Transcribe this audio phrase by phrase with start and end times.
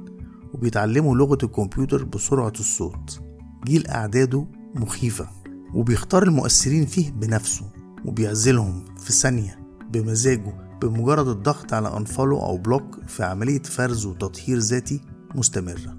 [0.53, 3.21] وبيتعلموا لغة الكمبيوتر بسرعة الصوت.
[3.65, 5.27] جيل أعداده مخيفة
[5.73, 7.65] وبيختار المؤثرين فيه بنفسه
[8.05, 9.59] وبيعزلهم في ثانية
[9.91, 15.01] بمزاجه بمجرد الضغط على unfollow أو block في عملية فرز وتطهير ذاتي
[15.35, 15.97] مستمرة.